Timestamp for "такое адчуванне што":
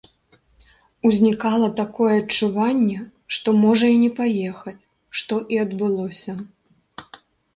1.81-3.53